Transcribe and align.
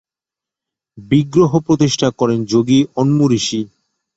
বিগ্রহ 0.97 1.51
প্রতিষ্ঠা 1.59 2.09
করেন 2.19 2.39
যোগী 2.45 2.79
অন্মুঋষি। 2.95 3.61